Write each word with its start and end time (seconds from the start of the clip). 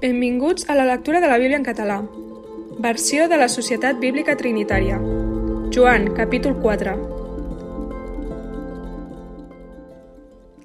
Benvinguts 0.00 0.64
a 0.70 0.74
la 0.74 0.86
lectura 0.86 1.20
de 1.20 1.28
la 1.28 1.36
Bíblia 1.36 1.58
en 1.58 1.64
català. 1.64 1.98
Versió 2.78 3.26
de 3.28 3.36
la 3.36 3.50
Societat 3.52 3.98
Bíblica 4.00 4.32
Trinitària. 4.32 4.96
Joan, 5.76 6.14
capítol 6.16 6.54
4. 6.56 6.94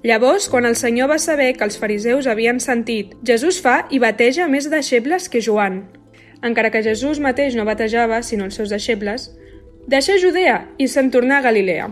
Llavors, 0.08 0.46
quan 0.48 0.64
el 0.64 0.76
Senyor 0.80 1.10
va 1.10 1.18
saber 1.20 1.50
que 1.58 1.68
els 1.68 1.76
fariseus 1.76 2.24
havien 2.26 2.62
sentit 2.64 3.12
Jesús 3.20 3.58
fa 3.60 3.82
i 3.90 4.00
bateja 4.00 4.46
més 4.48 4.70
deixebles 4.72 5.28
que 5.28 5.44
Joan. 5.44 5.82
Encara 6.40 6.70
que 6.72 6.80
Jesús 6.80 7.20
mateix 7.20 7.58
no 7.60 7.68
batejava, 7.68 8.22
sinó 8.22 8.48
els 8.48 8.56
seus 8.56 8.72
deixebles, 8.72 9.28
deixà 9.84 10.16
Judea 10.16 10.62
i 10.78 10.88
se'n 10.88 11.12
tornà 11.12 11.42
a 11.42 11.44
Galilea. 11.50 11.90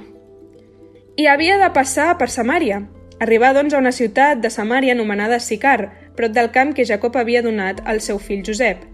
I 1.20 1.28
havia 1.28 1.60
de 1.60 1.68
passar 1.76 2.14
per 2.16 2.30
Samària. 2.32 2.86
Arribà, 3.20 3.52
doncs, 3.52 3.76
a 3.76 3.84
una 3.84 3.92
ciutat 3.92 4.40
de 4.40 4.48
Samària 4.48 4.96
anomenada 4.96 5.36
Sicar, 5.44 6.03
prop 6.16 6.32
del 6.32 6.50
camp 6.50 6.74
que 6.74 6.86
Jacob 6.86 7.16
havia 7.16 7.42
donat 7.42 7.82
al 7.84 8.00
seu 8.00 8.18
fill 8.18 8.44
Josep. 8.46 8.84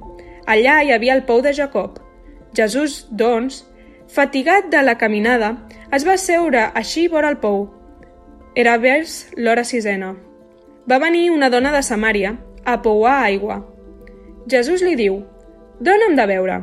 Allà 0.46 0.80
hi 0.82 0.92
havia 0.92 1.14
el 1.14 1.24
pou 1.28 1.42
de 1.44 1.52
Jacob. 1.56 2.00
Jesús, 2.56 3.06
doncs, 3.10 3.64
fatigat 4.08 4.70
de 4.72 4.82
la 4.82 4.96
caminada, 4.98 5.54
es 5.94 6.06
va 6.06 6.16
seure 6.18 6.70
així 6.74 7.06
vora 7.08 7.30
el 7.30 7.38
pou. 7.42 7.68
Era 8.56 8.76
vers 8.82 9.28
l'hora 9.36 9.64
sisena. 9.64 10.14
Va 10.90 10.98
venir 10.98 11.30
una 11.30 11.50
dona 11.50 11.70
de 11.74 11.82
Samària 11.86 12.34
a 12.64 12.80
pouar 12.82 13.20
aigua. 13.28 13.60
Jesús 14.50 14.82
li 14.82 14.96
diu, 14.98 15.20
«Dóna'm 15.80 16.16
de 16.16 16.26
beure», 16.26 16.58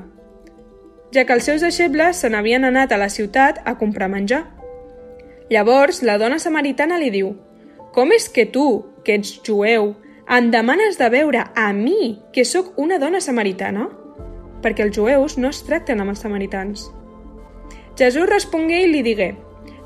ja 1.14 1.24
que 1.24 1.34
els 1.34 1.46
seus 1.48 1.64
deixebles 1.64 2.20
se 2.22 2.30
n'havien 2.30 2.68
anat 2.68 2.92
a 2.92 3.00
la 3.00 3.10
ciutat 3.10 3.62
a 3.66 3.78
comprar 3.80 4.10
menjar. 4.12 4.44
Llavors, 5.50 6.02
la 6.04 6.18
dona 6.20 6.40
samaritana 6.44 6.98
li 7.00 7.10
diu, 7.14 7.32
«Com 7.96 8.12
és 8.12 8.28
que 8.30 8.46
tu, 8.46 8.68
que 9.06 9.16
ets 9.16 9.40
jueu, 9.46 9.94
em 10.30 10.50
demanes 10.52 10.98
de 11.00 11.08
veure 11.10 11.46
a 11.56 11.72
mi, 11.74 12.20
que 12.34 12.44
sóc 12.44 12.74
una 12.76 12.98
dona 13.00 13.22
samaritana? 13.24 13.88
Perquè 14.64 14.84
els 14.84 14.98
jueus 14.98 15.38
no 15.40 15.52
es 15.54 15.62
tracten 15.64 16.02
amb 16.04 16.12
els 16.12 16.24
samaritans. 16.26 16.90
Jesús 17.98 18.28
respongué 18.30 18.82
i 18.84 18.90
li 18.92 19.04
digué, 19.06 19.36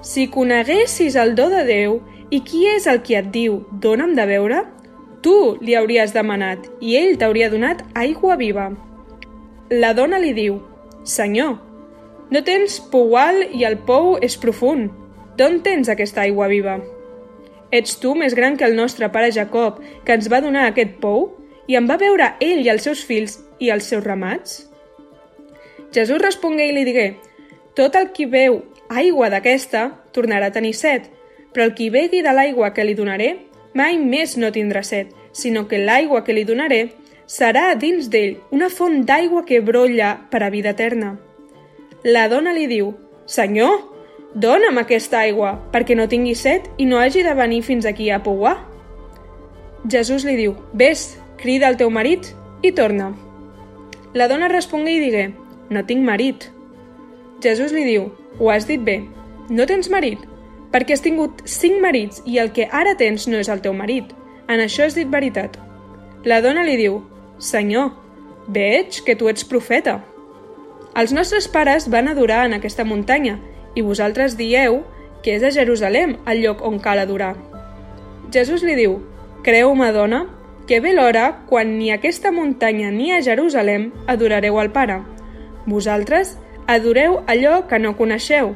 Si 0.01 0.27
coneguessis 0.33 1.15
el 1.15 1.35
do 1.37 1.47
de 1.51 1.61
Déu 1.67 1.99
i 2.33 2.39
qui 2.41 2.65
és 2.65 2.87
el 2.89 3.03
qui 3.05 3.13
et 3.19 3.27
diu, 3.29 3.59
dona'm 3.83 4.15
de 4.17 4.25
veure, 4.25 4.63
tu 5.21 5.57
li 5.61 5.75
hauries 5.77 6.13
demanat 6.15 6.65
i 6.81 6.95
ell 6.97 7.19
t'hauria 7.21 7.51
donat 7.53 7.83
aigua 7.93 8.37
viva. 8.39 8.71
La 9.69 9.93
dona 9.93 10.17
li 10.17 10.33
diu, 10.33 10.57
Senyor, 11.05 11.59
no 12.31 12.41
tens 12.47 12.79
poual 12.89 13.43
i 13.53 13.61
el 13.67 13.77
pou 13.85 14.17
és 14.17 14.39
profund. 14.41 14.89
D'on 15.37 15.61
tens 15.61 15.89
aquesta 15.89 16.25
aigua 16.25 16.49
viva? 16.49 16.79
Ets 17.71 17.95
tu 18.03 18.15
més 18.19 18.35
gran 18.35 18.57
que 18.59 18.67
el 18.67 18.75
nostre 18.75 19.07
pare 19.11 19.31
Jacob, 19.31 19.79
que 20.05 20.17
ens 20.17 20.27
va 20.31 20.41
donar 20.43 20.67
aquest 20.67 20.97
pou, 21.03 21.29
i 21.67 21.77
en 21.79 21.87
va 21.87 21.99
veure 22.01 22.33
ell 22.43 22.65
i 22.65 22.69
els 22.71 22.83
seus 22.83 23.03
fills 23.07 23.37
i 23.59 23.71
els 23.71 23.87
seus 23.87 24.03
ramats? 24.03 24.65
Jesús 25.95 26.19
respongué 26.21 26.67
i 26.67 26.75
li 26.75 26.83
digué, 26.87 27.07
tot 27.75 27.95
el 27.95 28.11
qui 28.15 28.27
veu 28.27 28.61
aigua 28.91 29.29
d'aquesta 29.31 29.87
tornarà 30.11 30.51
a 30.51 30.55
tenir 30.55 30.73
set, 30.75 31.07
però 31.53 31.67
el 31.67 31.75
qui 31.75 31.89
begui 31.91 32.21
de 32.23 32.33
l'aigua 32.35 32.71
que 32.75 32.83
li 32.83 32.95
donaré 32.95 33.31
mai 33.73 33.97
més 33.99 34.35
no 34.37 34.51
tindrà 34.51 34.83
set, 34.83 35.11
sinó 35.31 35.67
que 35.67 35.79
l'aigua 35.79 36.25
que 36.27 36.35
li 36.35 36.43
donaré 36.47 36.81
serà 37.27 37.71
dins 37.79 38.09
d'ell 38.11 38.37
una 38.51 38.67
font 38.69 39.05
d'aigua 39.07 39.45
que 39.47 39.61
brolla 39.63 40.17
per 40.31 40.43
a 40.43 40.49
vida 40.51 40.75
eterna. 40.75 41.15
La 42.03 42.27
dona 42.27 42.51
li 42.51 42.67
diu, 42.67 42.91
Senyor, 43.25 43.90
Dóna'm 44.33 44.77
aquesta 44.79 45.19
aigua, 45.25 45.57
perquè 45.73 45.95
no 45.97 46.07
tingui 46.07 46.37
set 46.39 46.69
i 46.79 46.85
no 46.87 47.01
hagi 47.01 47.19
de 47.25 47.33
venir 47.35 47.65
fins 47.67 47.85
aquí 47.85 48.09
a 48.09 48.21
pouar. 48.23 48.61
Jesús 49.91 50.23
li 50.23 50.37
diu, 50.37 50.55
Ves, 50.71 51.17
crida 51.37 51.67
el 51.67 51.75
teu 51.75 51.91
marit 51.91 52.29
i 52.63 52.71
torna. 52.71 53.09
La 54.15 54.29
dona 54.31 54.47
respongué 54.47 54.95
i 54.95 55.03
digué, 55.03 55.25
No 55.69 55.83
tinc 55.83 56.03
marit. 56.07 56.47
Jesús 57.43 57.75
li 57.75 57.83
diu, 57.83 58.07
Ho 58.39 58.49
has 58.51 58.67
dit 58.67 58.79
bé, 58.79 59.01
no 59.49 59.67
tens 59.67 59.91
marit, 59.91 60.23
perquè 60.71 60.95
has 60.95 61.03
tingut 61.03 61.43
cinc 61.43 61.81
marits 61.83 62.23
i 62.25 62.39
el 62.39 62.53
que 62.55 62.69
ara 62.71 62.95
tens 62.95 63.27
no 63.27 63.35
és 63.35 63.51
el 63.51 63.59
teu 63.59 63.75
marit. 63.75 64.15
En 64.47 64.63
això 64.63 64.87
has 64.87 64.95
dit 64.95 65.11
veritat. 65.11 65.59
La 66.23 66.39
dona 66.39 66.63
li 66.63 66.77
diu, 66.79 67.01
Senyor, 67.37 67.91
veig 68.47 69.03
que 69.03 69.15
tu 69.15 69.27
ets 69.27 69.43
profeta. 69.43 69.99
Els 70.95 71.11
nostres 71.11 71.49
pares 71.51 71.89
van 71.91 72.07
adorar 72.07 72.45
en 72.45 72.55
aquesta 72.55 72.87
muntanya 72.87 73.39
i 73.75 73.81
vosaltres 73.81 74.37
dieu 74.37 74.81
que 75.23 75.35
és 75.37 75.43
a 75.43 75.51
Jerusalem 75.53 76.17
el 76.27 76.41
lloc 76.43 76.61
on 76.65 76.79
cal 76.79 76.99
adorar. 76.99 77.35
Jesús 78.33 78.63
li 78.63 78.75
diu, 78.75 78.99
Creu-me, 79.43 79.91
dona, 79.91 80.25
que 80.67 80.79
ve 80.79 80.93
l'hora 80.93 81.41
quan 81.49 81.77
ni 81.79 81.91
aquesta 81.91 82.31
muntanya 82.31 82.91
ni 82.91 83.11
a 83.11 83.21
Jerusalem 83.21 83.91
adorareu 84.07 84.59
al 84.59 84.71
Pare. 84.71 85.01
Vosaltres 85.65 86.37
adoreu 86.67 87.21
allò 87.27 87.67
que 87.67 87.79
no 87.79 87.97
coneixeu. 87.97 88.55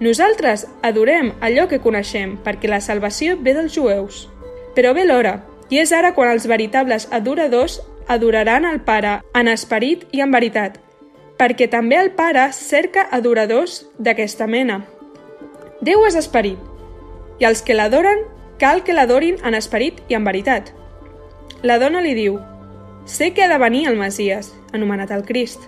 Nosaltres 0.00 0.66
adorem 0.82 1.34
allò 1.40 1.66
que 1.68 1.80
coneixem, 1.84 2.38
perquè 2.44 2.70
la 2.70 2.80
salvació 2.80 3.36
ve 3.36 3.54
dels 3.54 3.74
jueus. 3.74 4.28
Però 4.74 4.94
ve 4.94 5.04
l'hora, 5.04 5.42
i 5.68 5.82
és 5.82 5.92
ara 5.92 6.14
quan 6.14 6.30
els 6.32 6.46
veritables 6.48 7.08
adoradors 7.12 7.80
adoraran 8.08 8.64
el 8.64 8.80
Pare 8.86 9.18
en 9.34 9.50
esperit 9.50 10.06
i 10.10 10.22
en 10.24 10.32
veritat, 10.32 10.78
perquè 11.40 11.70
també 11.72 11.96
el 11.96 12.10
Pare 12.12 12.50
cerca 12.52 13.06
adoradors 13.16 13.86
d'aquesta 13.96 14.44
mena. 14.46 14.82
Déu 15.80 16.04
és 16.04 16.16
esperit, 16.20 16.60
i 17.40 17.46
els 17.48 17.62
que 17.64 17.72
l'adoren 17.72 18.26
cal 18.60 18.82
que 18.84 18.92
l'adorin 18.92 19.38
en 19.48 19.56
esperit 19.56 20.02
i 20.12 20.18
en 20.18 20.26
veritat. 20.28 20.74
La 21.64 21.78
dona 21.80 22.02
li 22.04 22.12
diu, 22.14 22.36
sé 23.08 23.30
que 23.32 23.44
ha 23.44 23.48
de 23.48 23.56
venir 23.58 23.86
el 23.88 23.96
Masies, 23.96 24.52
anomenat 24.76 25.14
el 25.16 25.24
Crist. 25.24 25.64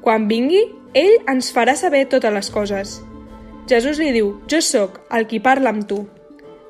Quan 0.00 0.30
vingui, 0.30 0.62
ell 0.96 1.18
ens 1.28 1.52
farà 1.52 1.76
saber 1.76 2.06
totes 2.08 2.32
les 2.32 2.48
coses. 2.50 2.94
Jesús 3.68 4.00
li 4.00 4.10
diu, 4.16 4.32
jo 4.48 4.62
sóc 4.64 5.02
el 5.12 5.28
qui 5.28 5.42
parla 5.44 5.70
amb 5.70 5.84
tu. 5.88 6.06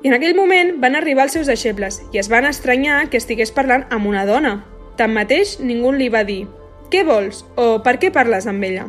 I 0.03 0.11
en 0.11 0.17
aquell 0.17 0.35
moment 0.35 0.75
van 0.83 0.99
arribar 0.99 1.29
els 1.29 1.37
seus 1.39 1.47
deixebles 1.47 2.01
i 2.11 2.19
es 2.19 2.27
van 2.27 2.45
estranyar 2.45 3.05
que 3.07 3.23
estigués 3.23 3.55
parlant 3.55 3.87
amb 3.89 4.11
una 4.11 4.25
dona. 4.27 4.57
Tanmateix, 4.99 5.61
ningú 5.63 5.95
li 5.95 6.09
va 6.11 6.25
dir, 6.27 6.43
què 6.91 7.03
vols? 7.07 7.43
O 7.55 7.79
per 7.85 7.97
què 8.01 8.11
parles 8.13 8.47
amb 8.49 8.63
ella? 8.63 8.87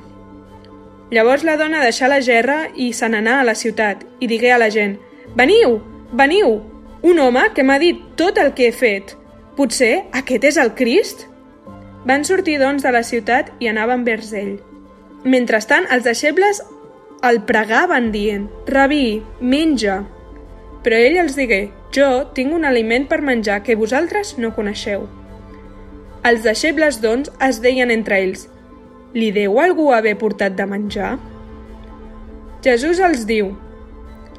Llavors 1.15 1.45
la 1.47 1.57
dona 1.61 1.83
deixà 1.85 2.09
la 2.09 2.23
gerra 2.25 2.65
i 2.75 2.93
se 2.97 3.09
n'anà 3.09 3.41
a 3.41 3.47
la 3.47 3.55
ciutat 3.55 4.03
i 4.21 4.29
digué 4.31 4.51
a 4.53 4.59
la 4.59 4.71
gent 4.73 4.97
«Veniu! 5.37 5.79
Veniu! 6.13 6.61
Un 7.05 7.21
home 7.21 7.45
que 7.55 7.63
m'ha 7.63 7.79
dit 7.79 8.01
tot 8.17 8.39
el 8.41 8.55
que 8.57 8.69
he 8.69 8.73
fet. 8.75 9.15
Potser 9.57 10.07
aquest 10.13 10.49
és 10.51 10.59
el 10.59 10.73
Crist?» 10.75 11.27
Van 12.05 12.25
sortir, 12.25 12.59
doncs, 12.61 12.83
de 12.85 12.93
la 12.93 13.03
ciutat 13.03 13.53
i 13.61 13.69
anaven 13.71 14.05
vers 14.05 14.33
ell. 14.37 14.59
Mentrestant, 15.25 15.87
els 15.93 16.05
deixebles 16.05 16.61
el 17.25 17.41
pregaven 17.49 18.11
dient 18.13 18.49
«Rabí, 18.69 19.23
menja!» 19.41 20.03
Però 20.85 20.99
ell 21.01 21.17
els 21.23 21.37
digué 21.39 21.71
«Jo 21.97 22.27
tinc 22.37 22.53
un 22.53 22.67
aliment 22.69 23.07
per 23.09 23.23
menjar 23.25 23.63
que 23.65 23.79
vosaltres 23.81 24.37
no 24.37 24.53
coneixeu». 24.57 25.07
Els 26.25 26.41
deixebles, 26.41 27.03
doncs, 27.05 27.29
es 27.45 27.61
deien 27.61 27.91
entre 27.93 28.17
ells 28.25 28.47
«Li 29.15 29.29
deu 29.31 29.59
algú 29.61 29.91
haver 29.93 30.15
portat 30.19 30.55
de 30.57 30.65
menjar?» 30.67 31.19
Jesús 32.65 33.03
els 33.05 33.27
diu 33.29 33.51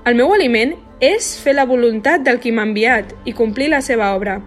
«El 0.05 0.17
meu 0.17 0.33
aliment 0.33 0.73
és 0.99 1.27
fer 1.43 1.53
la 1.53 1.67
voluntat 1.69 2.23
del 2.25 2.39
qui 2.41 2.51
m'ha 2.51 2.65
enviat 2.65 3.13
i 3.29 3.33
complir 3.37 3.69
la 3.69 3.83
seva 3.85 4.15
obra. 4.15 4.39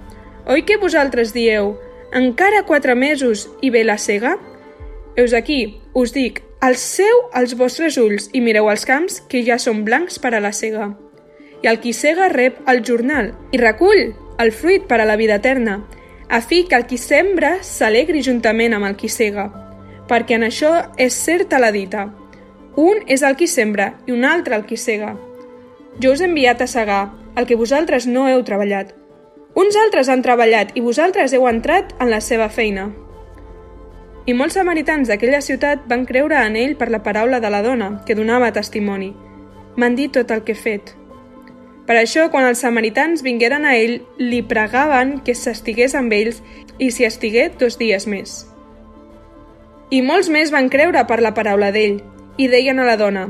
Oi 0.50 0.65
que 0.66 0.81
vosaltres 0.82 1.31
dieu 1.37 1.76
«Encara 2.12 2.65
quatre 2.66 2.97
mesos 2.99 3.47
i 3.62 3.70
ve 3.70 3.84
la 3.84 3.99
cega?» 4.03 4.34
Eus 5.19 5.34
aquí, 5.34 5.78
us 5.94 6.15
dic, 6.15 6.41
alceu 6.60 7.22
els 7.38 7.55
vostres 7.59 7.99
ulls 8.03 8.28
i 8.32 8.43
mireu 8.43 8.70
els 8.70 8.87
camps 8.87 9.20
que 9.31 9.44
ja 9.47 9.60
són 9.62 9.84
blancs 9.87 10.19
per 10.19 10.34
a 10.34 10.43
la 10.43 10.50
cega. 10.50 10.91
I 11.62 11.70
el 11.70 11.78
qui 11.82 11.94
cega 11.94 12.31
rep 12.34 12.59
el 12.70 12.82
jornal 12.87 13.32
i 13.53 13.62
recull 13.62 14.12
el 14.38 14.53
fruit 14.55 14.87
per 14.91 15.00
a 15.03 15.06
la 15.06 15.16
vida 15.19 15.38
eterna, 15.43 15.81
a 16.29 16.41
fi 16.41 16.65
que 16.69 16.77
el 16.77 16.87
qui 16.87 16.99
sembra 16.99 17.59
s'alegri 17.65 18.23
juntament 18.23 18.75
amb 18.77 18.89
el 18.89 18.97
qui 19.01 19.09
sega, 19.09 19.49
perquè 20.09 20.37
en 20.37 20.45
això 20.49 20.73
és 21.01 21.17
certa 21.17 21.59
la 21.59 21.73
dita. 21.73 22.09
Un 22.77 23.01
és 23.09 23.25
el 23.25 23.37
qui 23.37 23.49
sembra 23.49 23.95
i 24.07 24.13
un 24.13 24.25
altre 24.25 24.57
el 24.57 24.67
qui 24.69 24.77
sega. 24.77 25.17
Jo 25.99 26.13
us 26.13 26.21
he 26.21 26.29
enviat 26.29 26.61
a 26.63 26.69
segar 26.71 27.03
el 27.35 27.47
que 27.47 27.57
vosaltres 27.57 28.07
no 28.07 28.29
heu 28.29 28.45
treballat. 28.45 28.93
Uns 29.59 29.77
altres 29.81 30.09
han 30.09 30.23
treballat 30.23 30.77
i 30.77 30.85
vosaltres 30.85 31.33
heu 31.35 31.49
entrat 31.49 31.97
en 31.99 32.13
la 32.13 32.21
seva 32.21 32.49
feina. 32.49 32.91
I 34.29 34.35
molts 34.37 34.59
samaritans 34.61 35.09
d'aquella 35.09 35.41
ciutat 35.41 35.89
van 35.89 36.05
creure 36.07 36.37
en 36.45 36.57
ell 36.61 36.77
per 36.77 36.91
la 36.93 37.03
paraula 37.03 37.41
de 37.41 37.51
la 37.51 37.63
dona, 37.65 38.03
que 38.05 38.15
donava 38.15 38.53
testimoni. 38.53 39.15
M'han 39.77 39.97
dit 39.97 40.13
tot 40.13 40.31
el 40.31 40.45
que 40.45 40.53
he 40.53 40.61
fet. 40.61 40.93
Per 41.88 41.96
això, 41.96 42.26
quan 42.29 42.44
els 42.44 42.61
samaritans 42.61 43.23
vingueren 43.25 43.64
a 43.64 43.73
ell, 43.81 44.02
li 44.20 44.43
pregaven 44.44 45.23
que 45.25 45.32
s'estigués 45.32 45.96
amb 45.96 46.12
ells 46.12 46.43
i 46.76 46.90
s'hi 46.93 47.08
estigué 47.08 47.49
dos 47.56 47.79
dies 47.81 48.05
més. 48.05 48.43
I 49.88 50.02
molts 50.05 50.29
més 50.29 50.52
van 50.52 50.69
creure 50.69 51.00
per 51.08 51.23
la 51.25 51.32
paraula 51.32 51.73
d'ell, 51.73 52.02
i 52.37 52.50
deien 52.52 52.79
a 52.79 52.85
la 52.85 52.99
dona, 53.00 53.25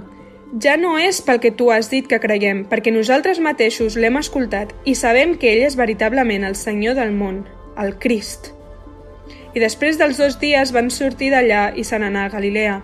ja 0.59 0.75
no 0.81 0.97
és 0.99 1.23
pel 1.23 1.39
que 1.39 1.55
tu 1.55 1.71
has 1.71 1.87
dit 1.93 2.11
que 2.11 2.19
creiem, 2.19 2.65
perquè 2.67 2.91
nosaltres 2.91 3.39
mateixos 3.39 3.95
l'hem 3.95 4.19
escoltat 4.19 4.75
i 4.85 4.99
sabem 4.99 5.37
que 5.39 5.53
ell 5.55 5.63
és 5.69 5.79
veritablement 5.79 6.51
el 6.51 6.59
Senyor 6.59 6.99
del 6.99 7.15
món, 7.15 7.45
el 7.79 7.95
Crist. 8.03 8.55
i 9.55 9.61
després 9.61 9.97
dels 9.99 10.19
dos 10.19 10.41
dies 10.43 10.75
van 10.75 10.91
sortir 10.91 11.31
d'allà 11.31 11.73
i 11.79 11.85
se 11.85 11.99
n'anà 11.99 12.27
a 12.27 12.35
Galilea, 12.35 12.81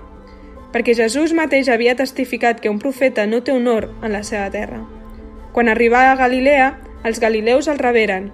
perquè 0.72 0.94
Jesús 0.94 1.34
mateix 1.34 1.68
havia 1.68 1.98
testificat 1.98 2.60
que 2.60 2.70
un 2.70 2.78
profeta 2.78 3.26
no 3.26 3.42
té 3.42 3.52
honor 3.52 3.90
en 4.02 4.12
la 4.12 4.22
seva 4.22 4.50
terra. 4.50 4.93
Quan 5.54 5.70
arribà 5.70 6.08
a 6.10 6.16
Galilea, 6.18 6.72
els 7.06 7.20
galileus 7.22 7.68
el 7.70 7.78
reberen, 7.78 8.32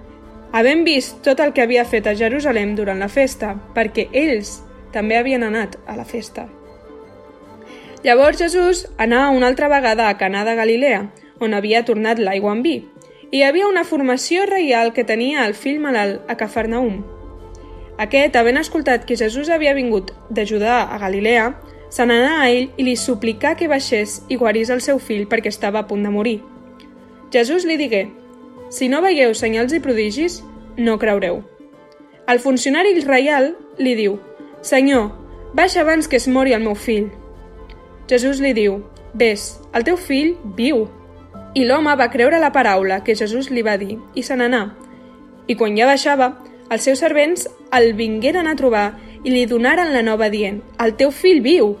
havent 0.57 0.81
vist 0.87 1.19
tot 1.21 1.39
el 1.39 1.53
que 1.53 1.61
havia 1.61 1.83
fet 1.85 2.07
a 2.09 2.15
Jerusalem 2.17 2.73
durant 2.75 2.97
la 2.97 3.11
festa, 3.13 3.53
perquè 3.75 4.07
ells 4.11 4.55
també 4.91 5.19
havien 5.19 5.45
anat 5.45 5.77
a 5.85 5.95
la 5.99 6.05
festa. 6.05 6.47
Llavors 8.01 8.41
Jesús 8.41 8.87
anà 8.97 9.29
una 9.29 9.45
altra 9.51 9.69
vegada 9.69 10.09
a 10.09 10.17
Canà 10.17 10.41
de 10.47 10.55
Galilea, 10.57 11.03
on 11.39 11.53
havia 11.53 11.85
tornat 11.85 12.17
l'aigua 12.17 12.55
en 12.57 12.63
vi, 12.65 12.75
i 13.29 13.37
hi 13.37 13.43
havia 13.45 13.69
una 13.69 13.85
formació 13.85 14.47
reial 14.49 14.89
que 14.91 15.05
tenia 15.05 15.45
el 15.45 15.53
fill 15.53 15.77
malalt 15.79 16.25
a 16.27 16.35
Cafarnaum. 16.39 17.03
Aquest, 18.01 18.35
havent 18.35 18.57
escoltat 18.57 19.05
que 19.05 19.15
Jesús 19.15 19.53
havia 19.53 19.77
vingut 19.77 20.09
d'ajudar 20.33 20.87
a 20.89 20.97
Galilea, 20.97 21.51
se 21.93 22.01
n'anà 22.07 22.39
a 22.41 22.49
ell 22.49 22.71
i 22.81 22.87
li 22.87 22.97
suplicà 22.97 23.53
que 23.59 23.69
baixés 23.69 24.23
i 24.27 24.41
guarís 24.41 24.73
el 24.73 24.81
seu 24.81 24.97
fill 24.97 25.27
perquè 25.29 25.53
estava 25.53 25.85
a 25.85 25.87
punt 25.87 26.01
de 26.01 26.09
morir. 26.09 26.39
Jesús 27.31 27.63
li 27.65 27.77
digué, 27.79 28.09
si 28.69 28.87
no 28.91 29.01
veieu 29.03 29.33
senyals 29.35 29.71
i 29.71 29.79
prodigis, 29.79 30.41
no 30.77 30.97
creureu. 30.99 31.41
El 32.27 32.39
funcionari 32.39 32.93
reial 33.03 33.53
li 33.77 33.95
diu, 33.95 34.17
Senyor, 34.61 35.09
baixa 35.53 35.81
abans 35.81 36.07
que 36.07 36.19
es 36.19 36.27
mori 36.27 36.53
el 36.53 36.63
meu 36.63 36.75
fill. 36.75 37.09
Jesús 38.07 38.39
li 38.43 38.53
diu, 38.53 38.81
Ves, 39.13 39.59
el 39.75 39.83
teu 39.83 39.97
fill 39.97 40.35
viu. 40.55 40.85
I 41.55 41.65
l'home 41.67 41.95
va 41.99 42.09
creure 42.11 42.39
la 42.39 42.51
paraula 42.55 43.01
que 43.03 43.15
Jesús 43.15 43.49
li 43.51 43.63
va 43.63 43.77
dir 43.79 43.97
i 44.15 44.23
se 44.23 44.35
n'anà. 44.35 44.61
I 45.47 45.55
quan 45.59 45.75
ja 45.75 45.87
baixava, 45.87 46.29
els 46.71 46.83
seus 46.87 46.99
servents 47.03 47.47
el 47.75 47.91
vingueren 47.99 48.47
a 48.47 48.55
trobar 48.55 48.93
i 49.23 49.31
li 49.31 49.45
donaren 49.47 49.91
la 49.91 50.03
nova 50.03 50.29
dient, 50.31 50.61
el 50.79 50.95
teu 50.95 51.11
fill 51.11 51.41
viu. 51.43 51.73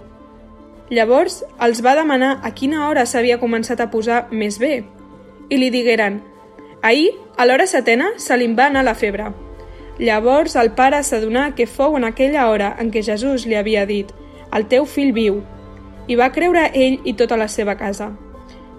Llavors 0.91 1.41
els 1.59 1.79
va 1.83 1.95
demanar 1.95 2.39
a 2.43 2.51
quina 2.51 2.87
hora 2.89 3.05
s'havia 3.07 3.39
començat 3.39 3.79
a 3.79 3.87
posar 3.91 4.25
més 4.31 4.59
bé. 4.59 4.81
I 5.51 5.57
li 5.59 5.67
digueren, 5.69 6.21
ahir, 6.81 7.11
a 7.35 7.43
l'hora 7.45 7.65
setena, 7.67 8.13
se 8.15 8.37
li 8.39 8.47
va 8.55 8.69
anar 8.71 8.85
la 8.87 8.95
febre. 8.95 9.25
Llavors 9.99 10.55
el 10.55 10.71
pare 10.77 11.01
s'adonà 11.03 11.49
que 11.57 11.67
fou 11.67 11.97
en 11.99 12.07
aquella 12.07 12.47
hora 12.47 12.71
en 12.79 12.91
què 12.93 13.03
Jesús 13.03 13.43
li 13.45 13.57
havia 13.59 13.83
dit, 13.85 14.13
el 14.55 14.69
teu 14.71 14.87
fill 14.87 15.11
viu, 15.11 15.41
i 16.07 16.15
va 16.15 16.31
creure 16.31 16.69
ell 16.73 17.01
i 17.03 17.13
tota 17.19 17.35
la 17.37 17.49
seva 17.51 17.75
casa. 17.75 18.13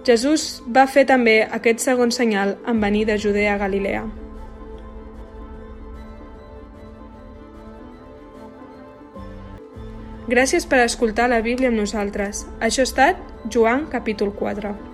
Jesús 0.07 0.63
va 0.67 0.89
fer 0.91 1.05
també 1.07 1.43
aquest 1.45 1.85
segon 1.85 2.11
senyal 2.11 2.57
en 2.67 2.81
venir 2.81 3.05
de 3.07 3.19
Judea 3.21 3.55
a 3.55 3.61
Galilea. 3.61 4.03
Gràcies 10.33 10.65
per 10.65 10.81
escoltar 10.81 11.29
la 11.29 11.43
Bíblia 11.45 11.69
amb 11.69 11.77
nosaltres. 11.83 12.47
Això 12.65 12.83
ha 12.83 12.89
estat 12.89 13.23
Joan 13.53 13.87
capítol 13.93 14.33
4. 14.39 14.92